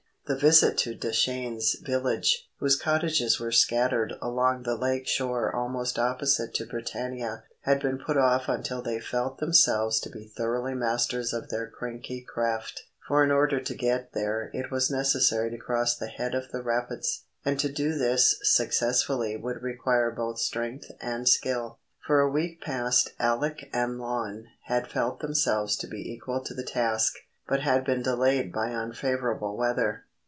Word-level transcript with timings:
The 0.27 0.37
visit 0.37 0.77
to 0.77 0.95
Deschenes 0.95 1.75
village, 1.81 2.47
whose 2.59 2.77
cottages 2.77 3.37
were 3.37 3.51
scattered 3.51 4.13
along 4.21 4.63
the 4.63 4.77
lake 4.77 5.05
shore 5.05 5.53
almost 5.53 5.99
opposite 5.99 6.53
to 6.53 6.65
Britannia, 6.65 7.43
had 7.63 7.81
been 7.81 7.97
put 7.97 8.15
off 8.17 8.47
until 8.47 8.81
they 8.81 9.01
felt 9.01 9.39
themselves 9.39 9.99
to 9.99 10.09
be 10.09 10.23
thoroughly 10.29 10.73
masters 10.73 11.33
of 11.33 11.49
their 11.49 11.69
cranky 11.69 12.21
craft; 12.21 12.83
for 13.05 13.25
in 13.25 13.29
order 13.29 13.59
to 13.59 13.75
get 13.75 14.13
there 14.13 14.49
it 14.53 14.71
was 14.71 14.89
necessary 14.89 15.49
to 15.51 15.57
cross 15.57 15.97
the 15.97 16.07
head 16.07 16.33
of 16.33 16.49
the 16.53 16.61
rapids, 16.61 17.25
and 17.43 17.59
to 17.59 17.69
do 17.69 17.97
this 17.97 18.39
successfully 18.41 19.35
would 19.35 19.61
require 19.61 20.11
both 20.11 20.39
strength 20.39 20.89
and 21.01 21.27
skill. 21.27 21.77
For 22.07 22.21
a 22.21 22.31
week 22.31 22.61
past 22.61 23.11
Alec 23.19 23.69
and 23.73 23.99
Lon 23.99 24.45
had 24.67 24.89
felt 24.89 25.19
themselves 25.19 25.75
to 25.75 25.87
be 25.87 26.09
equal 26.09 26.41
to 26.45 26.53
the 26.53 26.63
task, 26.63 27.15
but 27.49 27.59
had 27.63 27.83
been 27.83 28.01
delayed 28.01 28.53
by 28.53 28.69
unfavourable 28.69 29.57
weather. 29.57 30.05